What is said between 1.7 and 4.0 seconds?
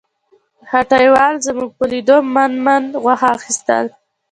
په لیدو من من غوښه اخیستل.